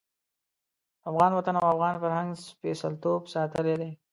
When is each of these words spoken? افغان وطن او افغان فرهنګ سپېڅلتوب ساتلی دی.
افغان 1.09 1.31
وطن 1.35 1.55
او 1.59 1.67
افغان 1.73 1.95
فرهنګ 2.01 2.29
سپېڅلتوب 2.45 3.21
ساتلی 3.33 3.75
دی. 3.81 3.91